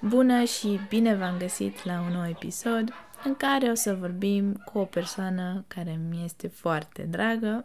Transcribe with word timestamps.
Bună 0.00 0.44
și 0.44 0.80
bine 0.88 1.14
v-am 1.14 1.38
găsit 1.38 1.84
la 1.84 2.00
un 2.00 2.12
nou 2.12 2.28
episod 2.28 2.92
în 3.24 3.34
care 3.34 3.70
o 3.70 3.74
să 3.74 3.94
vorbim 3.94 4.52
cu 4.52 4.78
o 4.78 4.84
persoană 4.84 5.64
care 5.68 6.00
mi 6.08 6.24
este 6.24 6.48
foarte 6.48 7.02
dragă. 7.02 7.64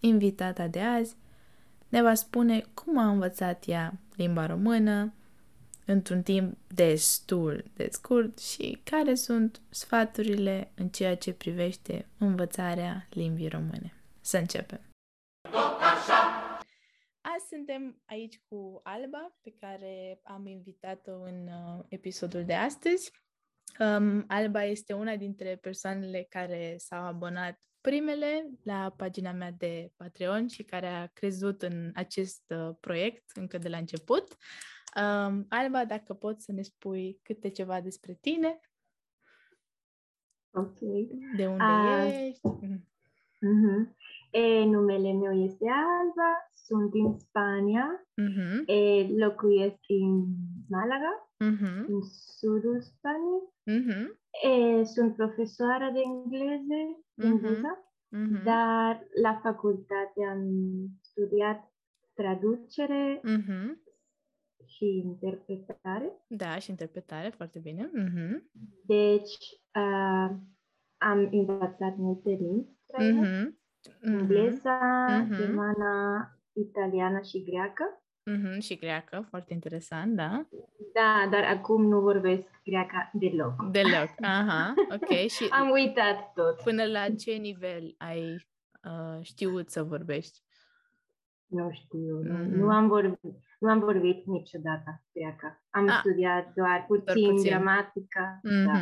Invitata 0.00 0.66
de 0.66 0.80
azi 0.80 1.16
ne 1.88 2.02
va 2.02 2.14
spune 2.14 2.64
cum 2.74 2.98
a 2.98 3.08
învățat 3.08 3.64
ea 3.66 3.94
limba 4.16 4.46
română 4.46 5.12
într-un 5.84 6.22
timp 6.22 6.56
destul 6.74 7.64
de 7.76 7.88
scurt 7.90 8.38
și 8.38 8.80
care 8.84 9.14
sunt 9.14 9.60
sfaturile 9.68 10.70
în 10.74 10.88
ceea 10.88 11.16
ce 11.16 11.32
privește 11.32 12.06
învățarea 12.18 13.06
limbii 13.10 13.48
române. 13.48 13.92
Să 14.20 14.36
începem! 14.36 14.80
Azi 17.20 17.46
suntem 17.48 18.02
aici 18.04 18.40
cu 18.48 18.80
Alba, 18.82 19.36
pe 19.42 19.54
care 19.60 20.20
am 20.22 20.46
invitat-o 20.46 21.12
în 21.12 21.48
uh, 21.48 21.84
episodul 21.88 22.44
de 22.44 22.54
astăzi. 22.54 23.10
Um, 23.78 24.24
Alba 24.28 24.64
este 24.64 24.92
una 24.92 25.16
dintre 25.16 25.56
persoanele 25.56 26.26
care 26.28 26.74
s-au 26.78 27.04
abonat 27.04 27.58
primele 27.80 28.50
la 28.62 28.94
pagina 28.96 29.32
mea 29.32 29.50
de 29.50 29.92
Patreon 29.96 30.48
și 30.48 30.62
care 30.62 30.86
a 30.86 31.06
crezut 31.06 31.62
în 31.62 31.90
acest 31.94 32.42
uh, 32.48 32.74
proiect 32.80 33.30
încă 33.34 33.58
de 33.58 33.68
la 33.68 33.76
început. 33.76 34.36
Um, 34.96 35.46
Alba, 35.48 35.84
dacă 35.84 36.14
poți 36.14 36.44
să 36.44 36.52
ne 36.52 36.62
spui 36.62 37.20
câte 37.22 37.48
ceva 37.50 37.80
despre 37.80 38.18
tine. 38.20 38.60
Ok. 40.50 40.78
De 41.36 41.46
unde 41.46 41.64
uh, 41.64 42.28
ești? 42.28 42.40
Uh-huh. 43.44 43.94
E, 44.34 44.64
numele 44.64 45.12
meu 45.12 45.32
este 45.32 45.66
Alba, 45.68 46.30
sunt 46.52 46.90
din 46.90 47.18
Spania, 47.18 48.06
uh-huh. 48.24 48.64
e, 48.66 49.06
locuiesc 49.24 49.78
în 49.88 50.24
Malaga, 50.68 51.14
uh-huh. 51.44 51.86
în 51.86 52.00
sudul 52.38 52.80
Spaniei. 52.80 53.44
Uh-huh. 53.76 54.06
E, 54.42 54.84
sunt 54.84 55.14
profesoară 55.14 55.90
de 55.92 56.00
engleză 56.00 56.80
în 57.14 57.38
Buza, 57.38 57.72
uh-huh. 58.16 58.44
dar 58.44 59.06
la 59.22 59.40
facultate 59.42 60.24
am 60.30 60.42
studiat 61.00 61.72
traducere 62.14 63.20
uh-huh. 63.20 63.68
și 64.66 65.02
interpretare. 65.04 66.12
Da, 66.28 66.58
și 66.58 66.70
interpretare, 66.70 67.28
foarte 67.28 67.58
bine. 67.58 67.90
Uh-huh. 67.90 68.42
Deci, 68.86 69.38
uh, 69.74 70.30
am 70.98 71.28
învățat 71.30 71.96
multe 71.96 72.30
limbi 72.30 72.72
Uh-huh. 73.00 73.63
Engleza, 74.00 74.78
uh-huh. 75.08 75.36
germana, 75.36 75.94
italiană 76.52 77.20
și 77.20 77.44
greacă. 77.44 78.02
Uh-huh. 78.30 78.58
Și 78.58 78.76
greacă, 78.76 79.26
foarte 79.28 79.52
interesant, 79.52 80.16
da. 80.16 80.46
Da, 80.92 81.28
dar 81.30 81.44
acum 81.44 81.86
nu 81.88 82.00
vorbesc 82.00 82.48
greacă 82.64 83.10
deloc. 83.12 83.54
Deloc, 83.70 84.10
aha, 84.38 84.74
ok. 84.90 85.08
Și 85.28 85.46
Am 85.50 85.70
uitat 85.70 86.32
tot. 86.34 86.62
Până 86.62 86.84
la 86.84 87.08
ce 87.08 87.32
nivel 87.32 87.94
ai 87.98 88.46
uh, 88.84 89.18
știut 89.22 89.70
să 89.70 89.82
vorbești? 89.82 90.42
Nu 91.46 91.70
știu, 91.70 92.22
mm-hmm. 92.22 92.48
nu, 92.48 92.68
am 92.68 92.88
vorbit, 92.88 93.20
nu 93.58 93.70
am 93.70 93.78
vorbit 93.78 94.26
niciodată 94.26 95.02
greacă. 95.12 95.62
Am 95.70 95.88
ah, 95.88 95.96
studiat 95.98 96.52
doar 96.54 96.84
puțin, 96.86 97.04
doar 97.04 97.30
puțin. 97.30 97.50
gramatica. 97.50 98.40
Mm-hmm. 98.40 98.64
Da. 98.64 98.80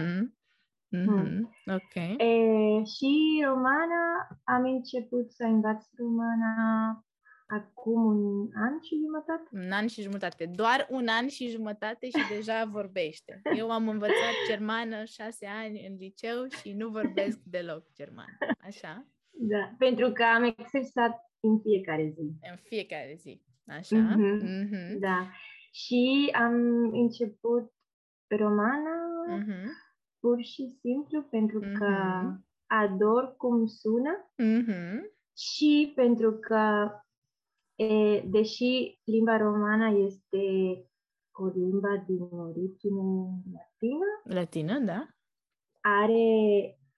Mm-hmm. 0.92 1.40
Ok. 1.66 1.94
E, 1.94 2.84
și 2.84 3.42
romana, 3.44 4.02
am 4.44 4.64
început 4.64 5.32
să 5.32 5.44
învăț 5.44 5.84
romana 5.96 7.04
acum 7.46 8.04
un 8.04 8.48
an 8.54 8.80
și 8.80 8.94
jumătate. 9.04 9.48
Un 9.52 9.70
an 9.72 9.86
și 9.86 10.02
jumătate. 10.02 10.46
Doar 10.46 10.86
un 10.90 11.06
an 11.08 11.28
și 11.28 11.48
jumătate 11.48 12.06
și 12.06 12.34
deja 12.36 12.64
vorbește. 12.64 13.42
Eu 13.56 13.70
am 13.70 13.88
învățat 13.88 14.34
germană 14.48 15.04
șase 15.04 15.46
ani 15.46 15.86
în 15.86 15.96
liceu 15.98 16.48
și 16.48 16.72
nu 16.72 16.88
vorbesc 16.88 17.38
deloc 17.54 17.84
germană. 17.94 18.36
Așa? 18.66 19.06
Da, 19.30 19.74
pentru 19.78 20.12
că 20.12 20.22
am 20.22 20.54
exersat 20.58 21.30
în 21.40 21.60
fiecare 21.60 22.12
zi. 22.14 22.20
În 22.50 22.56
fiecare 22.62 23.14
zi. 23.18 23.42
Așa? 23.66 23.96
Mm-hmm. 23.96 24.42
Mm-hmm. 24.42 24.98
Da. 25.00 25.30
Și 25.72 26.30
am 26.34 26.54
început 26.92 27.72
romana 28.28 28.94
mm-hmm 29.30 29.81
pur 30.22 30.38
și 30.52 30.64
simplu 30.80 31.22
pentru 31.22 31.60
mm-hmm. 31.60 31.78
că 31.78 31.92
ador 32.66 33.34
cum 33.36 33.66
sună 33.66 34.14
mm-hmm. 34.42 34.96
și 35.36 35.92
pentru 35.94 36.32
că, 36.32 36.90
e, 37.74 38.20
deși 38.20 39.00
limba 39.04 39.36
romană 39.36 39.88
este 40.06 40.44
o 41.32 41.46
limba 41.46 42.04
din 42.06 42.22
origine 42.48 43.02
latină, 43.56 44.10
latină, 44.24 44.78
da, 44.78 45.06
are 45.80 46.24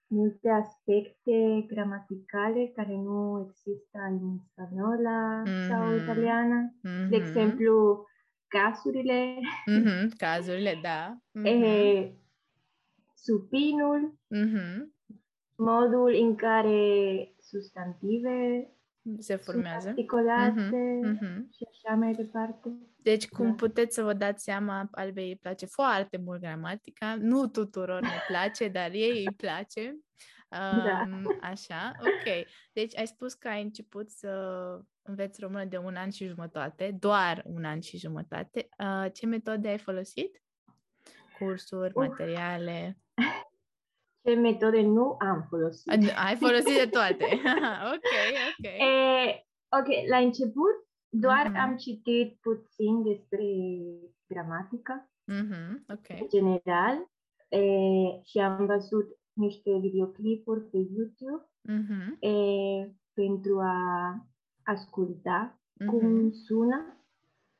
multe 0.07 0.49
aspecte 0.49 1.65
gramaticale 1.67 2.71
care 2.75 2.95
nu 2.95 3.47
există 3.47 3.97
în 4.09 4.37
spaniola 4.37 5.41
mm-hmm. 5.41 5.67
sau 5.69 5.95
italiană. 5.95 6.73
Mm-hmm. 6.73 7.09
De 7.09 7.15
exemplu, 7.15 8.05
cazurile. 8.47 9.35
Mm-hmm. 9.71 10.09
Cazurile, 10.17 10.79
da. 10.81 11.17
Mm-hmm. 11.39 11.63
E, 11.63 12.24
supinul, 13.25 14.19
mm-hmm. 14.35 14.77
modul 15.55 16.17
în 16.21 16.35
care 16.35 17.33
substantive 17.39 18.69
se 19.19 19.35
formează, 19.35 19.87
articolate 19.87 20.59
mm-hmm. 20.59 21.17
Mm-hmm. 21.17 21.49
și 21.55 21.67
așa 21.69 21.95
mai 21.95 22.13
departe. 22.13 22.69
Deci, 23.01 23.27
cum 23.27 23.45
da. 23.45 23.53
puteți 23.53 23.95
să 23.95 24.03
vă 24.03 24.13
dați 24.13 24.43
seama, 24.43 24.87
Albei 24.91 25.27
îi 25.27 25.39
place 25.41 25.65
foarte 25.65 26.17
mult 26.17 26.39
gramatica. 26.39 27.15
Nu 27.19 27.47
tuturor 27.47 28.01
ne 28.01 28.19
place, 28.27 28.67
dar 28.67 28.91
ei 28.91 29.25
îi 29.25 29.33
place. 29.37 29.81
Um, 30.49 30.83
da. 30.83 31.07
Așa, 31.41 31.91
ok. 31.99 32.47
Deci 32.73 32.97
ai 32.97 33.07
spus 33.07 33.33
că 33.33 33.47
ai 33.47 33.61
început 33.61 34.09
să 34.09 34.29
înveți 35.01 35.41
română 35.41 35.65
de 35.65 35.77
un 35.77 35.95
an 35.95 36.09
și 36.09 36.27
jumătate, 36.27 36.97
doar 36.99 37.43
un 37.45 37.63
an 37.63 37.79
și 37.79 37.97
jumătate. 37.97 38.69
Uh, 38.79 39.11
ce 39.13 39.25
metode 39.25 39.67
ai 39.67 39.77
folosit? 39.77 40.43
Cursuri, 41.37 41.91
Uf. 41.93 42.07
materiale? 42.07 42.97
Ce 44.23 44.33
metode 44.33 44.81
nu 44.81 45.15
am 45.19 45.45
folosit? 45.49 45.91
Ai 46.15 46.35
folosit 46.35 46.77
de 46.77 46.89
toate. 46.91 47.25
ok, 47.93 48.09
ok. 48.49 48.65
E, 48.65 49.45
ok, 49.79 50.09
la 50.09 50.17
început 50.17 50.85
doar 51.09 51.51
mm-hmm. 51.51 51.61
am 51.61 51.75
citit 51.75 52.39
puțin 52.41 53.03
despre 53.03 53.45
gramatică, 54.27 55.09
mm-hmm. 55.31 55.93
okay. 55.93 56.19
în 56.21 56.27
general, 56.29 57.09
e, 57.49 57.59
și 58.23 58.37
am 58.37 58.65
văzut 58.65 59.19
niște 59.33 59.77
videoclipuri 59.77 60.61
pe 60.69 60.77
YouTube 60.77 61.49
mm-hmm. 61.69 62.19
e, 62.19 62.33
pentru 63.13 63.59
a 63.59 63.77
asculta 64.63 65.59
mm-hmm. 65.59 65.85
cum 65.85 66.31
sună. 66.31 66.99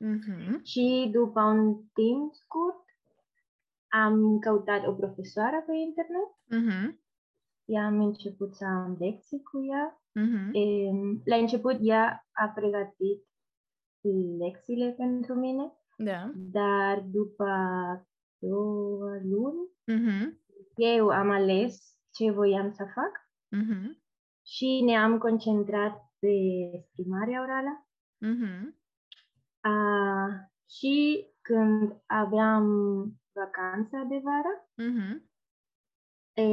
Mm-hmm. 0.05 0.61
Și 0.63 1.09
după 1.11 1.41
un 1.41 1.81
timp 1.93 2.33
scurt, 2.33 2.84
am 4.03 4.39
căutat 4.39 4.87
o 4.87 4.91
profesoară 4.93 5.63
pe 5.65 5.73
internet. 5.87 6.29
Uh-huh. 6.57 6.85
I 7.65 7.75
am 7.77 7.99
început 7.99 8.55
să 8.55 8.65
am 8.65 8.95
lecții 8.99 9.41
cu 9.43 9.65
ea. 9.65 10.01
Uh-huh. 10.19 10.51
E, 10.51 10.65
la 11.25 11.35
început 11.35 11.77
ea 11.81 12.27
a 12.31 12.47
pregătit 12.47 13.23
lecțiile 14.39 14.91
pentru 14.97 15.33
mine. 15.33 15.73
Da. 15.97 16.31
Dar 16.35 17.05
după 17.11 17.47
două 18.39 19.09
luni, 19.23 19.69
uh-huh. 19.91 20.33
eu 20.75 21.07
am 21.07 21.29
ales 21.29 21.97
ce 22.11 22.31
voiam 22.31 22.71
să 22.71 22.83
fac 22.93 23.29
uh-huh. 23.61 23.85
și 24.45 24.81
ne-am 24.85 25.17
concentrat 25.17 26.13
pe 26.19 26.33
exprimarea 26.73 27.41
orală. 27.41 27.87
Uh-huh. 28.25 28.83
Uh, 29.63 30.33
și 30.69 31.25
când 31.41 32.01
aveam 32.05 32.65
vacanța 33.35 34.05
de 34.09 34.21
vară, 34.23 34.53
uh-huh. 34.85 35.15
e, 36.33 36.45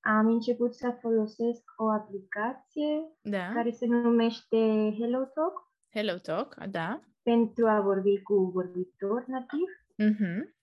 am 0.00 0.26
început 0.26 0.74
să 0.74 0.96
folosesc 1.00 1.62
o 1.76 1.88
aplicație 1.88 3.12
da. 3.22 3.52
care 3.52 3.70
se 3.70 3.86
numește 3.86 4.56
HelloTalk. 4.98 5.72
HelloTalk, 5.94 6.54
da. 6.70 7.00
Pentru 7.22 7.66
a 7.66 7.80
vorbi 7.80 8.22
cu 8.22 8.34
vorbitor 8.34 9.24
nativ. 9.26 9.68
Uh-huh. 10.02 10.56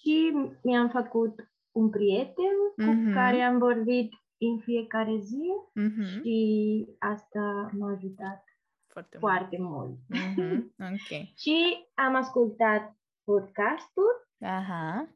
Și 0.00 0.32
mi-am 0.62 0.88
făcut 0.88 1.34
un 1.72 1.90
prieten 1.90 2.56
uh-huh. 2.72 2.84
cu 2.84 2.90
mhm. 2.90 3.12
care 3.12 3.40
am 3.40 3.58
vorbit 3.58 4.12
în 4.38 4.58
fiecare 4.58 5.18
zi 5.18 5.48
uh-huh. 5.80 6.22
și 6.22 6.86
asta 6.98 7.70
m-a 7.78 7.90
ajutat 7.90 8.44
foarte, 8.86 9.18
foarte 9.18 9.58
mult. 9.58 9.88
mult. 9.88 9.98
Uh-huh. 10.36 10.64
Okay. 10.78 11.32
și 11.36 11.86
am 11.94 12.14
ascultat 12.14 12.96
podcastul 13.24 14.25
Aha. 14.40 15.08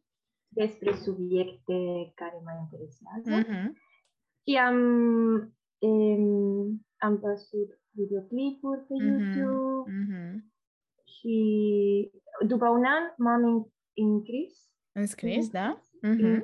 despre 0.49 0.95
subiecte 0.95 2.13
care 2.15 2.41
mă 2.45 2.51
interesează. 2.61 3.45
Uh-huh. 3.45 3.71
Și 4.43 4.57
am 4.57 4.77
um, 5.79 6.87
am 6.99 7.17
văzut 7.17 7.81
videoclipuri 7.91 8.81
pe 8.81 8.95
mm-hmm. 8.95 9.37
YouTube 9.37 9.91
mm-hmm. 9.91 10.33
și 11.05 11.37
după 12.47 12.69
un 12.69 12.85
an 12.85 13.15
m-am 13.17 13.73
înscris. 13.95 14.69
Înscris, 14.93 15.51
da? 15.51 15.83
Mm-hmm. 16.07 16.43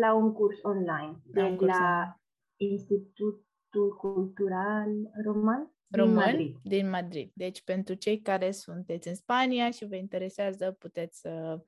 la 0.00 0.14
un 0.14 0.32
curs 0.32 0.62
online 0.62 1.16
la 1.32 1.50
de 1.50 1.64
la 1.64 2.16
Institutul 2.56 3.96
Cultural 3.96 4.88
Roman 5.24 5.72
Român 5.90 6.14
din 6.14 6.24
Madrid. 6.24 6.56
din 6.62 6.90
Madrid. 6.90 7.30
Deci 7.34 7.64
pentru 7.64 7.94
cei 7.94 8.20
care 8.20 8.50
sunteți 8.50 9.08
în 9.08 9.14
Spania 9.14 9.70
și 9.70 9.86
vă 9.86 9.96
interesează, 9.96 10.76
puteți 10.78 11.20
să 11.20 11.62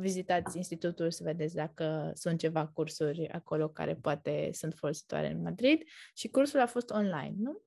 vizitați 0.00 0.56
institutul 0.56 1.10
să 1.10 1.22
vedeți 1.24 1.54
dacă 1.54 2.10
sunt 2.14 2.38
ceva 2.38 2.66
cursuri 2.66 3.28
acolo 3.28 3.68
care 3.68 3.94
poate 3.94 4.48
sunt 4.52 4.74
folositoare 4.74 5.30
în 5.30 5.42
Madrid. 5.42 5.82
Și 6.14 6.28
cursul 6.28 6.60
a 6.60 6.66
fost 6.66 6.90
online, 6.90 7.34
nu? 7.38 7.62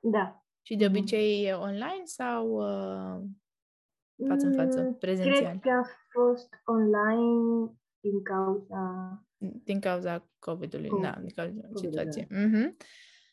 Da. 0.00 0.44
Și 0.62 0.76
de 0.76 0.86
obicei 0.86 1.44
e 1.44 1.52
online 1.52 2.02
sau 2.04 2.50
uh, 2.50 3.22
față 4.28 4.46
în 4.46 4.54
față, 4.54 4.80
mm, 4.80 4.94
prezențial? 4.94 5.40
Cred 5.40 5.60
că 5.60 5.70
a 5.70 5.84
fost 6.10 6.48
online 6.64 7.72
din 8.00 8.22
cauza... 8.22 9.20
Din 9.64 9.80
cauza 9.80 10.30
COVID-ului, 10.38 10.88
COVID. 10.88 11.04
da, 11.04 11.18
din 11.20 11.30
cauza 11.34 11.60
COVID, 11.60 11.76
situației. 11.76 12.26
Da. 12.30 12.36
Mm-hmm. 12.36 12.76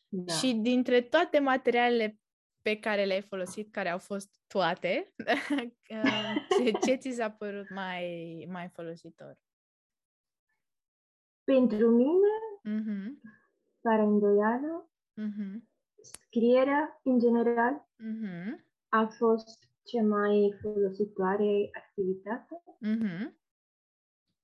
Da. 0.07 0.33
Și 0.33 0.53
dintre 0.53 1.01
toate 1.01 1.39
materialele 1.39 2.19
pe 2.63 2.79
care 2.79 3.05
le-ai 3.05 3.21
folosit, 3.21 3.71
care 3.71 3.89
au 3.89 3.97
fost 3.97 4.29
toate, 4.47 5.13
ce, 6.57 6.71
ce 6.85 6.95
ți 6.95 7.11
s-a 7.11 7.31
părut 7.31 7.69
mai, 7.69 8.05
mai 8.51 8.69
folositor? 8.69 9.37
Pentru 11.43 11.89
mine, 11.89 12.33
mm-hmm. 12.69 13.21
fără 13.81 14.01
îndoială, 14.01 14.89
mm-hmm. 15.21 15.61
scrierea, 16.01 16.99
în 17.03 17.19
general, 17.19 17.89
mm-hmm. 18.03 18.65
a 18.89 19.05
fost 19.05 19.59
cea 19.83 20.03
mai 20.03 20.55
folositoare 20.61 21.69
activitate. 21.73 22.63
Mm-hmm. 22.85 23.41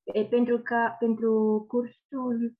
E, 0.04 0.26
pentru 0.26 0.60
că 0.60 0.96
pentru 1.00 1.66
cursul 1.68 2.58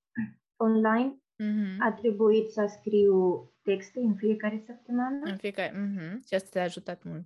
online 0.56 1.22
mm-hmm. 1.40 1.76
a 1.78 1.92
trebuit 1.92 2.50
să 2.50 2.74
scriu 2.78 3.50
texte 3.62 4.00
în 4.00 4.14
fiecare 4.14 4.62
săptămână. 4.66 5.20
În 5.22 5.36
fiecare, 5.36 5.70
mm-hmm. 5.70 6.26
și 6.28 6.34
asta 6.34 6.48
te-a 6.52 6.62
ajutat 6.62 7.02
mult. 7.04 7.24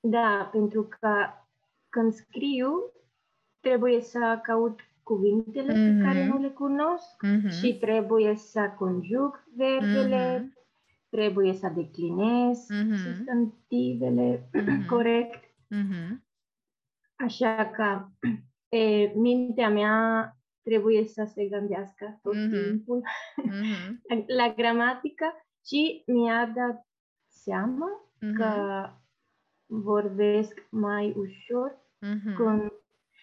Da, 0.00 0.48
pentru 0.52 0.82
că 0.82 1.10
când 1.88 2.12
scriu, 2.12 2.92
trebuie 3.60 4.00
să 4.00 4.38
caut 4.42 4.80
cuvintele 5.02 5.72
mm-hmm. 5.72 5.98
pe 5.98 6.04
care 6.04 6.26
nu 6.26 6.38
le 6.38 6.48
cunosc 6.48 7.26
mm-hmm. 7.26 7.60
și 7.60 7.78
trebuie 7.78 8.36
să 8.36 8.72
conjug 8.78 9.44
verbele, 9.56 10.38
mm-hmm. 10.38 10.64
trebuie 11.08 11.52
să 11.52 11.72
declinez 11.74 12.66
mm-hmm. 12.72 12.96
substantivele 12.96 14.48
mm-hmm. 14.52 14.86
corect. 14.86 15.44
Mm-hmm. 15.74 16.22
Așa 17.16 17.70
că 17.70 18.08
e, 18.76 19.12
mintea 19.14 19.68
mea 19.68 20.36
trebuie 20.64 21.06
să 21.06 21.30
se 21.34 21.44
gândească 21.44 22.18
tot 22.22 22.34
mm-hmm. 22.34 22.64
timpul 22.64 23.02
mm-hmm. 23.42 24.24
la 24.38 24.54
gramatică 24.56 25.24
și 25.66 26.02
mi-a 26.06 26.46
dat 26.46 26.86
seama 27.28 27.88
mm-hmm. 28.16 28.36
că 28.36 28.52
vorbesc 29.66 30.66
mai 30.70 31.14
ușor 31.16 31.70
mm-hmm. 32.06 32.34
când, 32.36 32.72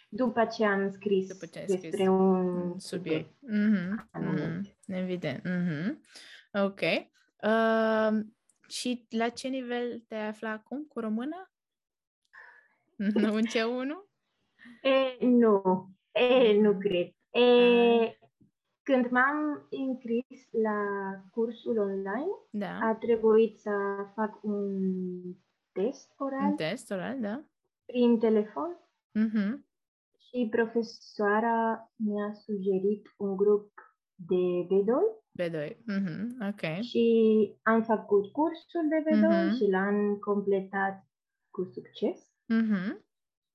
după 0.09 0.45
ce 0.45 0.65
am 0.65 0.89
scris 0.89 1.27
după 1.27 1.45
ce 1.45 1.65
despre 1.67 1.89
scris 1.89 2.07
un 2.07 2.79
subiect. 2.79 3.29
Mm-hmm. 3.29 4.09
Mm-hmm. 4.19 4.61
Evident. 4.87 5.41
Mm-hmm. 5.47 5.95
Ok. 6.53 6.81
Uh, 7.43 8.19
și 8.67 9.05
la 9.09 9.29
ce 9.29 9.47
nivel 9.47 10.03
te 10.07 10.15
afla 10.15 10.49
acum 10.49 10.83
cu 10.83 10.99
română? 10.99 11.51
Nu 13.13 13.33
în 13.33 13.43
ce 13.43 13.63
1 13.63 14.05
E, 14.81 15.25
nu, 15.25 15.89
e, 16.11 16.53
nu 16.61 16.77
cred. 16.77 17.13
E, 17.31 17.41
ah. 17.41 18.13
când 18.83 19.09
m-am 19.09 19.67
înscris 19.69 20.47
la 20.51 20.79
cursul 21.31 21.77
online, 21.77 22.31
da. 22.49 22.79
a 22.81 22.95
trebuit 22.95 23.59
să 23.59 23.71
fac 24.15 24.43
un 24.43 24.81
test 25.71 26.13
oral. 26.17 26.49
Un 26.49 26.55
test 26.55 26.91
oral, 26.91 27.19
da. 27.19 27.43
Prin 27.85 28.19
telefon. 28.19 28.77
Mm-hmm. 29.19 29.59
Și 30.17 30.47
profesoara 30.51 31.91
mi-a 31.95 32.33
sugerit 32.33 33.05
un 33.17 33.35
grup 33.35 33.71
de 34.15 34.67
B2. 34.69 34.91
B2, 35.39 35.69
mm-hmm. 35.69 36.49
ok. 36.49 36.81
Și 36.81 37.05
am 37.61 37.83
făcut 37.83 38.31
cursul 38.31 38.85
de 38.89 39.03
B2 39.05 39.23
mm-hmm. 39.23 39.55
și 39.57 39.69
l-am 39.69 40.17
completat 40.19 41.05
cu 41.49 41.63
succes. 41.63 42.19
Mm-hmm. 42.53 42.99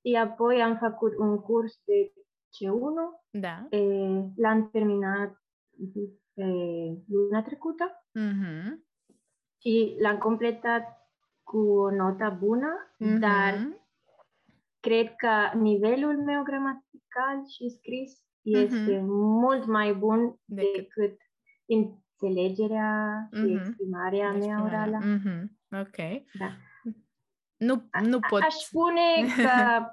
Și 0.00 0.14
apoi 0.14 0.62
am 0.62 0.76
făcut 0.76 1.12
un 1.17 1.38
curs 1.38 1.81
de 1.84 2.12
C1. 2.54 2.96
Da. 3.31 3.66
E, 3.70 3.81
l-am 4.37 4.69
terminat 4.72 5.43
pe 6.34 6.44
luna 7.08 7.43
trecută. 7.43 8.06
Mm-hmm. 8.19 8.84
Și 9.58 9.96
l-am 10.00 10.19
completat 10.19 11.10
cu 11.43 11.58
o 11.58 11.90
notă 11.90 12.37
bună, 12.38 12.94
mm-hmm. 12.94 13.19
dar 13.19 13.69
cred 14.81 15.14
că 15.16 15.58
nivelul 15.58 16.22
meu 16.22 16.43
gramatical 16.43 17.37
și 17.48 17.69
scris 17.69 18.25
este 18.43 18.98
mm-hmm. 18.98 19.06
mult 19.43 19.66
mai 19.66 19.94
bun 19.94 20.40
decât, 20.44 20.72
decât 20.72 21.19
înțelegerea 21.66 23.28
mm-hmm. 23.28 23.38
și 23.38 23.52
exprimarea 23.52 24.32
mea 24.32 24.62
orală. 24.62 24.98
Mm-hmm. 25.02 25.56
Ok. 25.81 25.96
Da. 26.38 26.50
Nu, 27.56 27.88
nu 28.02 28.19
pot. 28.28 28.43
Aș 28.43 28.54
spune 28.54 29.08
că 29.37 29.90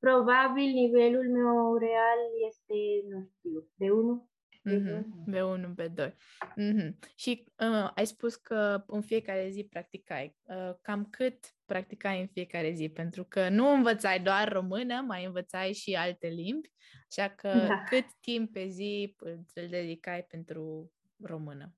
probabil 0.00 0.68
nivelul 0.72 1.26
meu 1.38 1.76
real 1.76 2.20
este, 2.48 2.74
nu 3.10 3.28
știu, 3.36 3.68
de 3.74 3.90
1 3.90 4.30
Mm-hmm. 4.64 5.24
B1, 5.30 5.74
B2. 5.74 6.12
Mm-hmm. 6.56 6.98
Și 7.14 7.44
uh, 7.58 7.90
ai 7.94 8.06
spus 8.06 8.36
că 8.36 8.84
în 8.86 9.00
fiecare 9.00 9.48
zi 9.50 9.64
practicai. 9.64 10.36
Uh, 10.42 10.74
cam 10.82 11.04
cât 11.10 11.54
practicai 11.64 12.20
în 12.20 12.26
fiecare 12.26 12.72
zi? 12.72 12.88
Pentru 12.88 13.24
că 13.24 13.48
nu 13.48 13.72
învățai 13.72 14.20
doar 14.20 14.52
română, 14.52 15.04
mai 15.06 15.24
învățai 15.24 15.72
și 15.72 15.94
alte 15.94 16.26
limbi. 16.26 16.72
Așa 17.10 17.28
că 17.28 17.48
da. 17.48 17.82
cât 17.88 18.06
timp 18.20 18.52
pe 18.52 18.66
zi 18.66 19.16
îl 19.54 19.68
dedicai 19.68 20.22
pentru 20.22 20.92
română? 21.22 21.74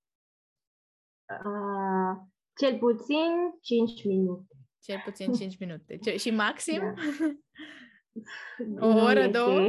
Uh, 1.28 2.26
cel 2.54 2.78
puțin 2.78 3.30
5 3.60 4.04
minute. 4.04 4.54
Cel 4.80 5.00
puțin 5.04 5.32
5 5.32 5.58
minute. 5.58 5.98
Ce, 5.98 6.16
și 6.16 6.30
maxim? 6.30 6.80
Da. 6.80 6.92
O 8.78 8.86
oră, 8.86 9.28
două? 9.28 9.60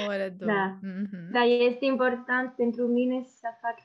o 0.00 0.06
oră, 0.06 0.28
două. 0.38 0.50
Da. 0.52 0.78
Mm-hmm. 0.82 1.30
Dar 1.32 1.46
este 1.46 1.84
important 1.84 2.54
pentru 2.54 2.86
mine 2.86 3.22
să 3.24 3.48
fac 3.60 3.78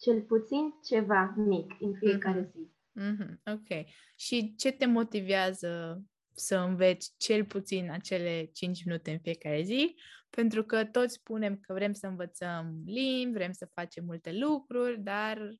cel 0.00 0.22
puțin 0.22 0.74
ceva 0.84 1.34
mic 1.36 1.72
în 1.80 1.94
fiecare 1.94 2.40
mm-hmm. 2.40 2.50
zi. 2.50 2.70
Mm-hmm. 3.00 3.52
Ok. 3.52 3.86
Și 4.16 4.54
ce 4.56 4.72
te 4.72 4.86
motivează 4.86 6.02
să 6.34 6.56
înveți 6.56 7.14
cel 7.18 7.44
puțin 7.44 7.90
acele 7.90 8.44
5 8.52 8.84
minute 8.84 9.10
în 9.10 9.18
fiecare 9.18 9.62
zi? 9.62 9.94
Pentru 10.30 10.64
că 10.64 10.84
toți 10.84 11.14
spunem 11.14 11.56
că 11.56 11.72
vrem 11.72 11.92
să 11.92 12.06
învățăm 12.06 12.82
limbi, 12.86 13.36
vrem 13.36 13.52
să 13.52 13.68
facem 13.74 14.04
multe 14.04 14.32
lucruri, 14.32 15.00
dar 15.00 15.50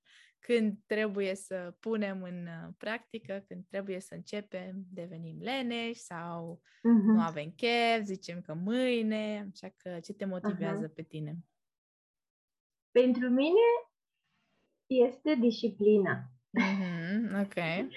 când 0.47 0.79
trebuie 0.87 1.35
să 1.35 1.75
punem 1.81 2.23
în 2.23 2.47
uh, 2.47 2.75
practică, 2.79 3.45
când 3.49 3.65
trebuie 3.69 4.01
să 4.01 4.15
începem, 4.15 4.85
devenim 4.93 5.39
leneși 5.41 6.01
sau 6.01 6.61
uh-huh. 6.61 7.15
nu 7.15 7.21
avem 7.21 7.51
chef, 7.57 8.03
zicem 8.03 8.41
că 8.41 8.55
mâine, 8.55 9.51
așa 9.53 9.75
că 9.77 10.01
ce 10.01 10.13
te 10.13 10.25
motivează 10.25 10.91
uh-huh. 10.91 10.95
pe 10.95 11.03
tine? 11.03 11.37
Pentru 12.91 13.29
mine 13.29 13.67
este 14.87 15.35
disciplina. 15.35 16.31
Mm-hmm, 16.61 17.43
ok. 17.45 17.55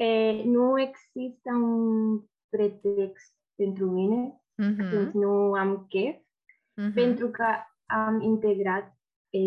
E, 0.00 0.42
nu 0.44 0.80
există 0.80 1.50
un 1.52 2.24
pretext 2.48 3.36
pentru 3.54 3.90
mine 3.90 4.42
mm-hmm. 4.62 4.90
când 4.90 5.12
nu 5.12 5.52
am 5.52 5.86
chef, 5.88 6.16
mm-hmm. 6.16 6.94
pentru 6.94 7.30
că 7.30 7.44
am 7.86 8.20
integrat 8.20 8.98
e, 9.30 9.40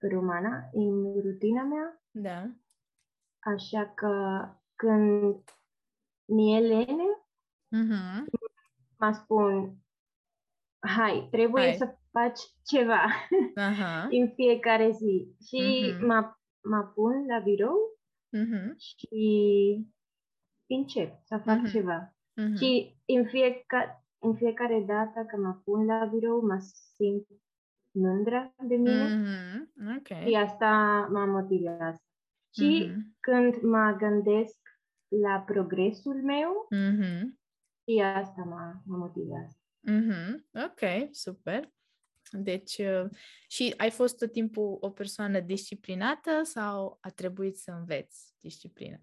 romana 0.00 0.68
în 0.72 1.20
rutina 1.20 1.62
mea. 1.62 2.02
Da. 2.10 2.50
Așa 3.38 3.92
că 3.94 4.44
când 4.74 5.44
mi-e 6.24 6.60
lene, 6.60 7.08
uh-huh. 7.76 8.24
mă 8.98 9.12
spun, 9.12 9.76
hai, 10.78 11.28
trebuie 11.30 11.64
hai. 11.64 11.74
să 11.74 11.96
faci 12.10 12.40
ceva 12.64 13.04
uh-huh. 13.66 14.08
în 14.10 14.32
fiecare 14.34 14.90
zi. 14.90 15.36
Și 15.46 15.92
uh-huh. 15.94 16.06
mă, 16.06 16.34
mă 16.62 16.82
pun 16.94 17.26
la 17.26 17.38
birou 17.38 17.98
uh-huh. 18.36 18.76
și 18.76 19.86
încep 20.66 21.20
să 21.24 21.40
fac 21.44 21.58
uh-huh. 21.58 21.70
ceva. 21.70 22.12
Uh-huh. 22.12 22.58
Și 22.58 22.96
în 23.06 23.26
fiecare, 23.26 24.04
în 24.18 24.36
fiecare 24.36 24.84
dată 24.86 25.24
când 25.28 25.42
mă 25.42 25.52
pun 25.64 25.84
la 25.84 26.04
birou, 26.04 26.40
mă 26.40 26.58
simt 26.96 27.26
mândră 28.00 28.54
de 28.66 28.74
mine 28.74 29.06
mm-hmm. 29.06 29.96
okay. 29.98 30.26
și 30.26 30.34
asta 30.34 30.70
mă 31.12 31.24
motivează. 31.24 32.02
Și 32.54 32.88
mm-hmm. 32.88 33.20
când 33.20 33.62
mă 33.62 33.96
gândesc 33.98 34.58
la 35.22 35.40
progresul 35.46 36.22
meu, 36.22 36.68
mm-hmm. 36.74 37.22
și 37.84 38.00
asta 38.00 38.42
mă, 38.42 38.72
mă 38.84 38.96
motivează. 38.96 39.56
Mm-hmm. 39.90 40.62
Ok, 40.64 41.14
super. 41.14 41.72
Deci, 42.30 42.78
uh, 42.78 43.10
și 43.48 43.74
ai 43.76 43.90
fost 43.90 44.18
tot 44.18 44.32
timpul 44.32 44.76
o 44.80 44.90
persoană 44.90 45.40
disciplinată 45.40 46.40
sau 46.42 46.98
a 47.00 47.08
trebuit 47.08 47.56
să 47.56 47.70
înveți 47.70 48.34
disciplină? 48.40 49.00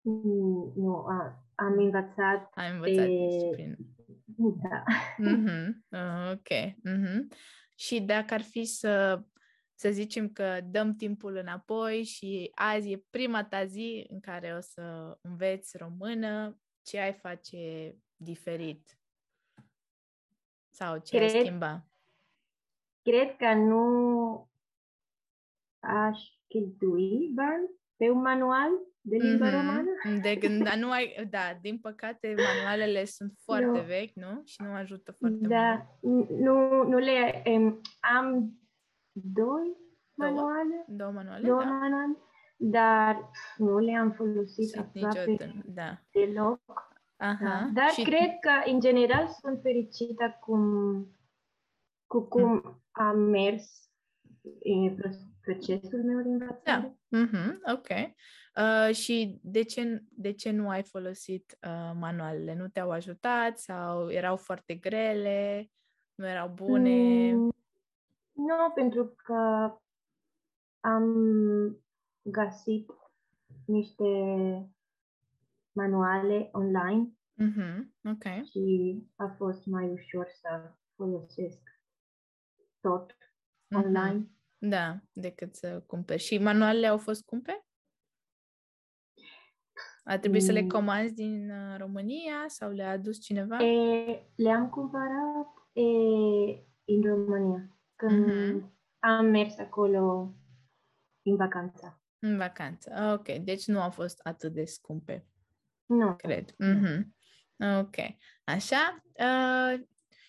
Mm, 0.00 0.72
nu, 0.76 0.94
a, 0.94 1.44
am 1.54 1.78
învățat. 1.78 2.50
Am 2.54 2.74
învățat 2.74 3.06
de... 3.06 3.26
disciplină. 3.28 3.76
Da. 4.36 4.82
Mm-hmm. 5.18 5.68
Uh, 5.88 6.30
ok. 6.36 6.48
Mm-hmm. 6.88 7.26
Și 7.82 8.00
dacă 8.00 8.34
ar 8.34 8.42
fi 8.42 8.64
să, 8.64 9.22
să 9.74 9.90
zicem 9.90 10.32
că 10.32 10.60
dăm 10.60 10.94
timpul 10.94 11.36
înapoi 11.36 12.04
și 12.04 12.50
azi 12.54 12.90
e 12.90 13.04
prima 13.10 13.44
ta 13.44 13.64
zi 13.64 14.06
în 14.08 14.20
care 14.20 14.54
o 14.56 14.60
să 14.60 15.18
înveți 15.20 15.76
română, 15.76 16.60
ce 16.82 16.98
ai 16.98 17.12
face 17.12 17.94
diferit? 18.16 18.98
Sau 20.70 20.98
ce 20.98 21.16
cred, 21.16 21.34
ai 21.34 21.40
schimba? 21.40 21.86
Cred 23.02 23.36
că 23.36 23.54
nu 23.54 24.50
aș 25.80 26.20
cheltui 26.46 27.30
bani 27.34 27.70
pe 27.96 28.10
un 28.10 28.20
manual 28.20 28.70
de 29.04 29.16
limba 29.16 29.48
mm-hmm. 29.48 29.52
romană. 29.52 29.90
De 30.22 30.36
când 30.42 30.68
nu 30.68 30.90
ai, 30.90 31.26
da, 31.30 31.58
din 31.60 31.78
păcate 31.78 32.34
manualele 32.36 33.04
sunt 33.04 33.32
foarte 33.44 33.78
no. 33.78 33.84
vechi, 33.84 34.14
nu? 34.14 34.42
Și 34.44 34.62
nu 34.62 34.72
ajută 34.72 35.12
foarte 35.12 35.46
da, 35.46 35.86
mult. 36.00 36.28
Nu, 36.28 36.82
nu 36.88 36.98
le 36.98 37.42
um, 37.46 37.80
am 38.16 38.58
doi 39.12 39.76
manuale. 40.14 40.84
Două 40.88 41.10
manuale, 41.10 41.46
două 41.46 41.62
da. 41.62 41.70
manuale, 41.70 42.16
dar 42.56 43.30
nu 43.56 43.78
le-am 43.78 44.10
folosit 44.10 44.78
aproape 44.78 45.62
da. 45.66 46.00
deloc. 46.10 46.60
Aha. 47.16 47.44
Da. 47.44 47.70
Dar 47.72 47.88
și... 47.88 48.02
cred 48.02 48.30
că, 48.40 48.70
în 48.70 48.80
general, 48.80 49.28
sunt 49.40 49.60
fericită 49.62 50.36
cum, 50.40 50.62
cu 52.06 52.20
cum 52.20 52.52
mm. 52.52 52.82
am 52.90 53.18
mers 53.18 53.90
în 54.62 54.96
procesul 55.42 56.02
meu 56.04 56.22
de 56.22 56.28
învățare. 56.28 56.62
Da. 56.64 56.94
Mm-hmm. 57.18 57.74
Ok. 57.74 57.88
Uh, 58.56 58.94
și 58.94 59.40
de 59.42 59.62
ce, 59.62 60.02
de 60.08 60.32
ce 60.32 60.50
nu 60.50 60.68
ai 60.68 60.82
folosit 60.82 61.58
uh, 61.62 61.92
manualele? 61.98 62.54
Nu 62.54 62.68
te-au 62.68 62.90
ajutat 62.90 63.58
sau 63.58 64.10
erau 64.10 64.36
foarte 64.36 64.74
grele? 64.74 65.70
Nu 66.14 66.26
erau 66.28 66.48
bune? 66.48 67.32
Mm, 67.32 67.52
nu, 68.32 68.70
pentru 68.74 69.14
că 69.16 69.72
am 70.80 71.04
găsit 72.22 72.90
niște 73.64 74.04
manuale 75.72 76.48
online 76.52 77.12
mm-hmm. 77.42 78.10
okay. 78.12 78.44
și 78.44 78.96
a 79.16 79.34
fost 79.36 79.66
mai 79.66 79.88
ușor 79.88 80.26
să 80.40 80.72
folosesc 80.94 81.60
tot 82.80 83.12
mm-hmm. 83.12 83.84
online. 83.84 84.30
Da, 84.64 85.00
decât 85.12 85.54
să 85.54 85.80
cumperi. 85.86 86.22
Și 86.22 86.38
manualele 86.38 86.86
au 86.86 86.98
fost 86.98 87.20
scumpe? 87.20 87.66
A 90.04 90.18
trebuit 90.18 90.40
mm. 90.40 90.46
să 90.46 90.52
le 90.52 90.60
mm. 90.60 90.68
comanzi 90.68 91.14
din 91.14 91.50
uh, 91.50 91.78
România 91.78 92.44
sau 92.46 92.70
le-a 92.70 92.90
adus 92.90 93.20
cineva? 93.20 93.62
E, 93.62 94.26
le-am 94.36 94.68
cumpărat 94.68 95.46
e, 95.72 95.82
în 96.84 97.02
România, 97.02 97.78
când 97.96 98.30
mm-hmm. 98.30 98.70
am 98.98 99.26
mers 99.26 99.58
acolo 99.58 100.34
în 101.22 101.36
vacanță. 101.36 102.02
În 102.18 102.36
vacanță, 102.36 103.16
ok. 103.18 103.38
Deci 103.38 103.66
nu 103.66 103.80
au 103.80 103.90
fost 103.90 104.20
atât 104.22 104.52
de 104.52 104.64
scumpe. 104.64 105.26
Nu. 105.86 106.16
Cred. 106.16 106.50
Mm-hmm. 106.50 107.02
Ok. 107.80 107.96
Așa. 108.44 109.04
Uh, 109.12 109.80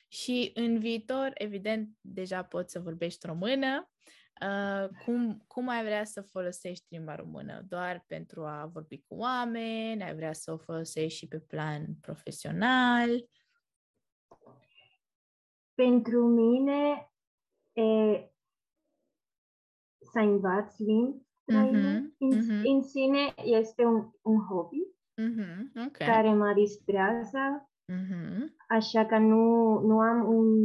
și 0.07 0.51
în 0.53 0.79
viitor, 0.79 1.31
evident, 1.33 1.89
deja 2.01 2.43
poți 2.43 2.71
să 2.71 2.79
vorbești 2.79 3.25
română. 3.25 3.92
Uh, 4.41 4.89
cum, 5.05 5.43
cum 5.47 5.67
ai 5.67 5.83
vrea 5.83 6.03
să 6.03 6.21
folosești 6.21 6.85
limba 6.89 7.15
română? 7.15 7.65
Doar 7.67 8.03
pentru 8.07 8.45
a 8.45 8.69
vorbi 8.73 8.97
cu 9.07 9.15
oameni? 9.15 10.03
Ai 10.03 10.15
vrea 10.15 10.33
să 10.33 10.51
o 10.51 10.57
folosești 10.57 11.17
și 11.17 11.27
pe 11.27 11.39
plan 11.39 11.85
profesional? 12.01 13.09
Pentru 15.73 16.27
mine 16.27 17.11
e, 17.73 17.83
să 19.99 20.19
învaț 20.19 20.77
limbi 20.77 21.17
mm-hmm, 21.17 22.01
în, 22.17 22.31
mm-hmm. 22.31 22.61
în 22.63 22.83
sine 22.83 23.33
este 23.43 23.83
un, 23.85 24.09
un 24.21 24.39
hobby 24.49 24.81
mm-hmm, 25.21 25.85
okay. 25.87 26.07
care 26.07 26.33
mă 26.33 26.53
distrează, 26.53 27.69
mm-hmm. 27.91 28.55
așa 28.67 29.05
că 29.05 29.17
nu, 29.17 29.79
nu 29.79 29.99
am 29.99 30.27
un 30.27 30.55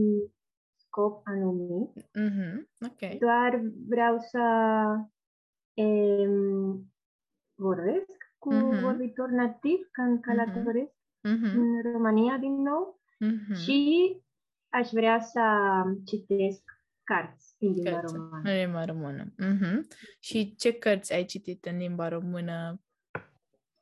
scop 0.99 1.23
anumit. 1.25 1.91
Mm-hmm. 2.01 2.67
Okay. 2.93 3.17
Doar 3.21 3.61
vreau 3.87 4.19
să 4.19 4.43
um, 5.75 6.93
vorbesc 7.55 8.17
cu 8.39 8.55
mm-hmm. 8.55 8.81
vorbitor 8.81 9.29
nativ 9.29 9.89
când 9.91 10.21
călătoresc 10.21 10.93
mm-hmm. 11.29 11.55
în 11.55 11.93
România 11.93 12.37
din 12.37 12.63
nou 12.63 13.01
mm-hmm. 13.25 13.65
și 13.65 14.11
aș 14.69 14.91
vrea 14.91 15.21
să 15.21 15.43
citesc 16.05 16.63
cărți 17.05 17.55
în 17.59 17.71
limba 17.71 17.91
cărți, 17.91 18.15
română. 18.15 18.51
În 18.51 18.57
limba 18.57 18.85
română. 18.85 19.25
Mm-hmm. 19.25 19.81
Și 20.21 20.55
ce 20.55 20.73
cărți 20.73 21.13
ai 21.13 21.25
citit 21.25 21.65
în 21.65 21.77
limba 21.77 22.09
română 22.09 22.81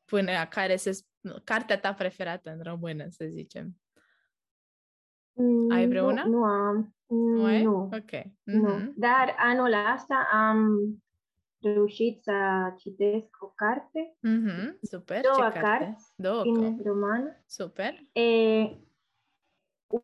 până 0.04 0.30
care 0.50 0.76
se... 0.76 0.90
Cartea 1.44 1.78
ta 1.78 1.94
preferată 1.94 2.50
în 2.50 2.62
română, 2.62 3.06
să 3.08 3.24
zicem? 3.28 3.76
Mm, 5.36 5.70
ai 5.70 5.88
vreuna? 5.88 6.24
Nu, 6.24 6.30
nu 6.30 6.44
am. 6.44 6.94
Nu 7.08 7.44
ai? 7.44 7.62
Nu. 7.62 7.82
Ok. 7.82 8.10
Mm-hmm. 8.10 8.32
Nu. 8.44 8.92
Dar 8.96 9.34
anul 9.38 9.74
ăsta 9.94 10.28
am 10.32 10.78
reușit 11.60 12.22
să 12.22 12.32
citesc 12.76 13.28
o 13.40 13.46
carte. 13.46 14.16
Mm-hmm. 14.28 14.78
Super. 14.82 15.20
Două 15.20 15.50
Ce 15.50 15.58
carte? 15.58 15.84
cărți 15.84 16.12
Două 16.16 16.42
în 16.42 16.78
romană. 16.84 17.42
Super. 17.46 17.92
E, 18.12 18.22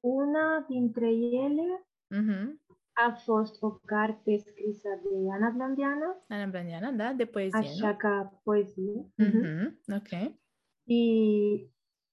una 0.00 0.64
dintre 0.68 1.08
ele 1.12 1.86
mm-hmm. 2.14 2.46
a 2.92 3.10
fost 3.24 3.62
o 3.62 3.70
carte 3.70 4.36
scrisă 4.36 4.88
de 5.02 5.32
Ana 5.32 5.50
Blandiana. 5.50 6.24
Ana 6.28 6.46
Blandiana, 6.46 6.90
da, 6.90 7.12
de 7.12 7.24
poezie, 7.24 7.58
Așa 7.58 7.88
nu? 7.88 7.96
ca 7.96 8.40
poezie. 8.42 9.12
Mm-hmm. 9.22 9.96
Ok. 9.96 10.34
Și 10.84 11.71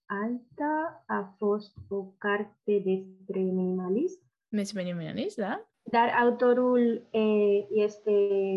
alta 0.09 1.03
a 1.07 1.33
fost 1.37 1.77
o 1.87 2.03
carte 2.17 2.83
despre 2.85 3.39
minimalism. 3.39 4.21
Despre 4.47 4.83
minimalism, 4.83 5.41
da? 5.41 5.69
Dar 5.83 6.09
autorul 6.21 7.07
e, 7.11 7.19
este 7.69 8.11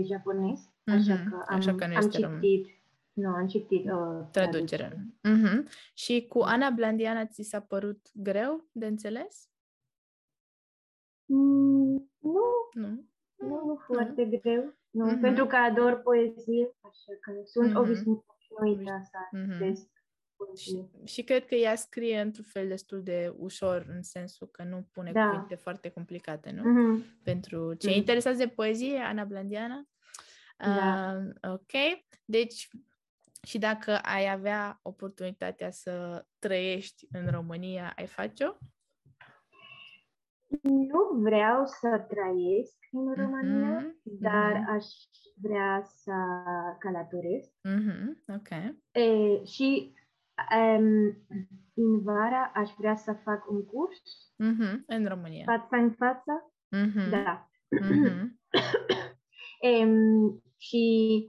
japonez, 0.04 0.59
mm-hmm. 0.61 0.94
așa 0.94 1.14
că 1.14 1.44
am, 1.49 1.56
așa 1.56 1.75
că 1.75 1.87
nu 1.87 1.94
am 1.94 2.09
citit, 2.09 2.25
român. 2.25 2.40
nu, 3.12 3.28
am 3.28 3.47
citit 3.47 3.90
o 3.90 4.28
traducere. 4.30 5.06
Mm-hmm. 5.28 5.68
Și 5.94 6.26
cu 6.28 6.38
Ana 6.38 6.71
Blandiana 6.71 7.26
ți 7.26 7.42
s-a 7.42 7.61
părut 7.61 8.06
greu 8.14 8.68
de 8.73 8.87
înțeles? 8.87 9.49
Mm, 11.25 12.11
nu. 12.18 12.44
Nu? 12.73 13.04
Nu, 13.37 13.64
nu 13.66 13.76
foarte 13.87 14.25
nu. 14.25 14.38
greu. 14.38 14.75
Nu, 14.90 15.11
mm-hmm. 15.11 15.21
pentru 15.21 15.47
că 15.47 15.56
ador 15.56 16.00
poezie, 16.02 16.76
așa 16.80 17.12
că 17.21 17.32
sunt 17.44 17.71
mm-hmm. 17.71 17.76
obișnuită 17.76 19.02
să 19.11 19.18
mm-hmm. 19.37 19.59
Și, 20.56 20.84
și 21.04 21.22
cred 21.22 21.46
că 21.46 21.54
ea 21.54 21.75
scrie 21.75 22.20
într-un 22.20 22.44
fel 22.44 22.68
destul 22.68 23.02
de 23.02 23.34
ușor, 23.38 23.87
în 23.88 24.02
sensul 24.02 24.46
că 24.46 24.62
nu 24.62 24.88
pune 24.92 25.12
da. 25.12 25.28
cuvinte 25.28 25.54
foarte 25.54 25.88
complicate, 25.88 26.50
nu? 26.50 26.62
Mm-hmm. 26.62 27.22
Pentru 27.22 27.75
cei 27.75 27.92
mm-hmm. 27.92 27.96
interesați 27.96 28.38
de 28.38 28.49
poezie, 28.49 28.99
Ana 28.99 29.25
Blandiana. 29.25 29.87
Da. 30.58 31.16
Uh, 31.16 31.52
ok. 31.52 32.02
Deci, 32.25 32.68
și 33.42 33.58
dacă 33.58 33.99
ai 34.02 34.30
avea 34.30 34.78
oportunitatea 34.82 35.70
să 35.70 36.25
trăiești 36.38 37.06
în 37.12 37.30
România, 37.30 37.92
ai 37.96 38.06
face-o? 38.06 38.52
Nu 40.62 41.20
vreau 41.20 41.66
să 41.66 42.06
trăiesc 42.08 42.76
în 42.90 43.14
România, 43.14 43.80
mm-hmm. 43.80 44.02
dar 44.02 44.52
mm-hmm. 44.52 44.75
aș 44.75 44.87
vrea 45.34 45.82
să 45.84 46.12
călătoresc. 46.78 47.50
Mm-hmm. 47.68 48.37
Ok. 48.37 48.49
E, 48.92 49.44
și 49.44 49.94
Um, 49.94 50.01
în 51.75 52.02
vara 52.02 52.50
aș 52.54 52.70
vrea 52.78 52.96
să 52.96 53.12
fac 53.12 53.50
un 53.50 53.64
curs. 53.64 54.02
Mm-hmm. 54.44 54.84
În 54.87 55.06
România. 55.06 55.44
Fața 55.44 55.76
în 55.76 55.90
față. 55.90 56.52
Mm-hmm. 56.76 57.11
Da. 57.11 57.49
Mm-hmm. 57.80 58.28
um, 59.87 60.42
și 60.56 61.25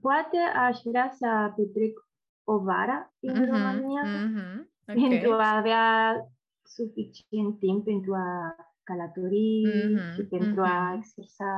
poate 0.00 0.38
aș 0.56 0.78
vrea 0.84 1.10
să 1.18 1.52
petrec 1.56 1.98
o 2.44 2.58
vară 2.58 3.14
în 3.20 3.34
mm-hmm. 3.34 3.48
România 3.48 4.02
mm-hmm. 4.04 4.68
Okay. 4.88 5.08
pentru 5.08 5.32
a 5.32 5.56
avea 5.56 6.14
suficient 6.62 7.58
timp 7.58 7.84
pentru 7.84 8.14
a 8.14 8.56
calatorii 8.82 9.66
mm-hmm, 9.66 10.14
și 10.14 10.22
pentru 10.22 10.62
mm-hmm. 10.62 10.72
a 10.72 10.94
exersa 10.96 11.52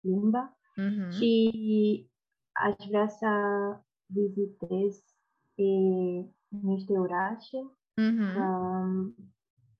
limba. 0.00 0.58
Mm-hmm. 0.80 1.10
Și 1.16 1.32
aș 2.52 2.86
vrea 2.88 3.08
să 3.08 3.28
vizitez 4.06 5.09
e, 5.62 6.34
niște 6.48 6.92
orașe, 6.92 7.58
mm-hmm. 8.00 8.36
um, 8.36 9.14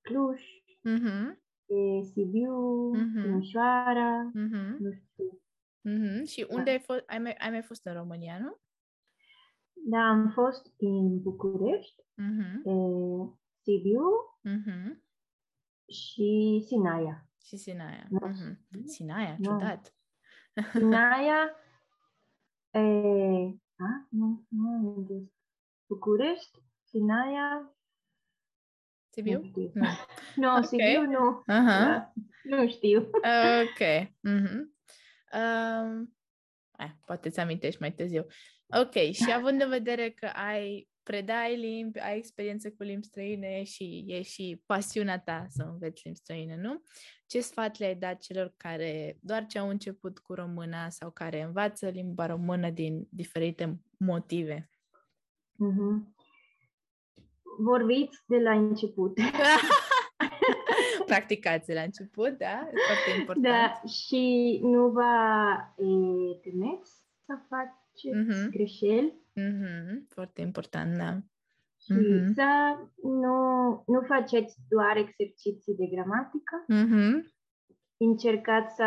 Cluj, 0.00 0.40
mm-hmm. 0.88 1.38
e, 1.66 2.02
Sibiu, 2.02 2.90
mm-hmm. 2.96 3.22
Timișoara, 3.22 4.30
mm-hmm. 4.34 4.76
nu 4.78 4.92
știu. 4.92 5.40
Mm-hmm. 5.88 6.24
Și 6.26 6.46
unde 6.48 6.64
da. 6.64 6.70
ai, 6.70 6.78
fost, 6.78 7.02
ai, 7.06 7.18
mai, 7.18 7.32
ai 7.38 7.50
mai 7.50 7.62
fost 7.62 7.86
în 7.86 7.92
România, 7.92 8.38
nu? 8.38 8.58
Da, 9.72 9.98
am 9.98 10.28
fost 10.28 10.74
în 10.76 11.22
București, 11.22 12.02
mm-hmm. 12.02 12.64
e, 12.64 12.72
Sibiu 13.62 14.06
mm-hmm. 14.48 14.98
și 15.86 16.62
Sinaia. 16.66 17.28
Și 17.44 17.56
Sinaia. 17.56 18.08
Mm-hmm. 18.08 18.84
Sinaia, 18.84 19.36
no. 19.38 19.50
ciudat. 19.50 19.94
Sinaia, 20.72 21.54
e, 22.70 22.80
a, 23.76 24.06
nu, 24.10 24.44
nu, 24.48 25.06
București, 25.90 26.62
Sinaia, 26.84 27.74
Sibiu? 29.12 29.40
Nu 29.40 29.44
știu. 29.44 29.70
Nu, 29.74 29.86
no, 30.42 30.48
okay. 30.48 30.64
Sibiu 30.64 31.02
nu. 31.02 31.42
Uh-huh. 31.42 31.84
Da, 31.84 32.12
nu 32.42 32.68
știu. 32.68 33.10
Ok. 33.62 34.08
Mm-hmm. 34.28 34.60
Um, 35.32 36.16
eh, 36.78 36.90
poate 37.06 37.28
ți 37.28 37.40
amintești 37.40 37.80
mai 37.80 37.92
târziu. 37.92 38.26
Ok, 38.66 38.92
și 38.92 39.32
având 39.38 39.60
în 39.62 39.68
vedere 39.68 40.10
că 40.10 40.26
ai 40.26 40.88
predai 41.02 41.56
limbi, 41.56 41.98
ai 41.98 42.16
experiență 42.16 42.70
cu 42.70 42.82
limbi 42.82 43.06
străine 43.06 43.62
și 43.62 44.04
e 44.06 44.22
și 44.22 44.62
pasiunea 44.66 45.18
ta 45.18 45.46
să 45.48 45.62
înveți 45.62 46.00
limbi 46.04 46.18
străine, 46.18 46.56
nu? 46.56 46.82
Ce 47.26 47.40
sfat 47.40 47.78
le-ai 47.78 47.94
dat 47.94 48.20
celor 48.20 48.54
care 48.56 49.18
doar 49.20 49.46
ce 49.46 49.58
au 49.58 49.68
început 49.68 50.18
cu 50.18 50.34
româna 50.34 50.88
sau 50.88 51.10
care 51.10 51.42
învață 51.42 51.88
limba 51.88 52.26
română 52.26 52.70
din 52.70 53.06
diferite 53.10 53.80
motive? 53.98 54.70
Mm-hmm. 55.60 56.14
Vorbiți 57.58 58.22
de 58.26 58.38
la 58.38 58.52
început. 58.52 59.18
Practicați 61.06 61.72
la 61.72 61.80
început, 61.80 62.38
da? 62.38 62.68
E 62.72 62.76
foarte 62.86 63.18
important. 63.18 63.46
Da, 63.46 63.88
și 63.88 64.58
nu 64.62 64.88
vă 64.88 65.12
temeți 66.42 66.92
să 67.24 67.38
faceți 67.48 68.16
mm-hmm. 68.16 68.50
greșeli. 68.50 69.14
Mm-hmm. 69.40 70.08
Foarte 70.08 70.40
important, 70.40 70.96
da. 70.96 71.18
Și 71.82 71.92
mm-hmm. 71.92 72.34
să 72.34 72.78
nu, 73.02 73.36
nu 73.86 74.00
faceți 74.06 74.56
doar 74.68 74.96
exerciții 74.96 75.74
de 75.74 75.86
gramatică. 75.86 76.64
Mm-hmm. 76.72 77.38
Încercați 77.96 78.74
să 78.74 78.84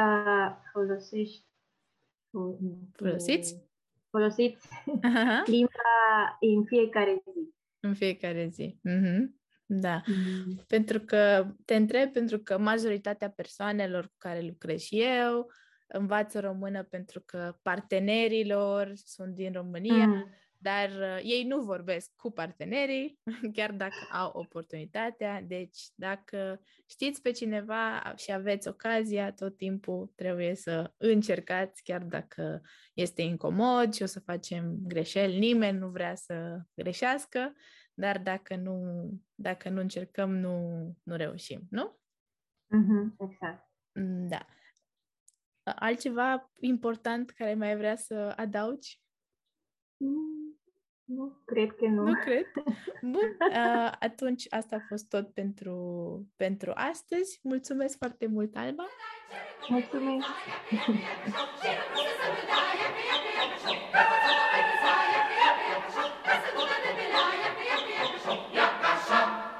folosiți 0.71 1.45
Folosiți? 4.13 4.67
Folosiți 4.85 5.51
limba 5.51 6.37
în 6.39 6.65
fiecare 6.65 7.21
zi. 7.23 7.53
În 7.79 7.93
fiecare 7.93 8.47
zi. 8.51 8.79
Mm-hmm. 8.89 9.41
Da. 9.65 10.01
Mm-hmm. 10.01 10.67
Pentru 10.67 10.99
că 10.99 11.45
te 11.65 11.75
întreb, 11.75 12.11
pentru 12.11 12.39
că 12.39 12.57
majoritatea 12.57 13.29
persoanelor 13.29 14.05
cu 14.05 14.15
care 14.17 14.41
lucrez 14.41 14.81
și 14.81 15.01
eu 15.01 15.51
învață 15.87 16.39
română 16.39 16.83
pentru 16.83 17.21
că 17.25 17.55
partenerilor 17.61 18.91
sunt 18.95 19.35
din 19.35 19.51
România, 19.53 20.05
mm. 20.05 20.29
Dar 20.63 20.89
uh, 20.89 21.19
ei 21.23 21.43
nu 21.43 21.61
vorbesc 21.61 22.11
cu 22.15 22.31
partenerii, 22.31 23.19
chiar 23.55 23.71
dacă 23.71 24.07
au 24.11 24.31
oportunitatea. 24.33 25.41
Deci, 25.41 25.79
dacă 25.95 26.61
știți 26.89 27.21
pe 27.21 27.31
cineva 27.31 28.13
și 28.15 28.31
aveți 28.31 28.67
ocazia, 28.67 29.31
tot 29.31 29.57
timpul 29.57 30.11
trebuie 30.15 30.55
să 30.55 30.93
încercați, 30.97 31.83
chiar 31.83 32.03
dacă 32.03 32.61
este 32.93 33.21
incomod 33.21 33.93
și 33.93 34.03
o 34.03 34.05
să 34.05 34.19
facem 34.19 34.77
greșeli. 34.83 35.39
Nimeni 35.39 35.77
nu 35.77 35.89
vrea 35.89 36.15
să 36.15 36.61
greșească, 36.73 37.53
dar 37.93 38.19
dacă 38.19 38.55
nu, 38.55 39.09
dacă 39.35 39.69
nu 39.69 39.79
încercăm, 39.79 40.35
nu, 40.35 40.57
nu 41.03 41.15
reușim, 41.15 41.61
nu? 41.69 41.99
Mm-hmm, 42.67 43.15
exact. 43.17 43.71
Mm, 43.91 44.27
da. 44.27 44.45
Altceva 45.63 46.51
important 46.59 47.29
care 47.29 47.53
mai 47.53 47.77
vrea 47.77 47.95
să 47.95 48.33
adaugi? 48.35 49.01
Mm, 49.97 50.32
nu, 51.05 51.41
cred 51.45 51.71
că 51.71 51.85
nu. 51.85 52.03
Nu 52.03 52.13
cred? 52.13 52.45
Bun, 53.13 53.37
atunci 53.99 54.45
asta 54.49 54.75
a 54.75 54.85
fost 54.87 55.09
tot 55.09 55.33
pentru, 55.33 55.75
pentru 56.35 56.71
astăzi. 56.75 57.39
Mulțumesc 57.43 57.97
foarte 57.97 58.27
mult, 58.27 58.55
Alba! 58.55 58.85
Mulțumesc! 59.69 60.27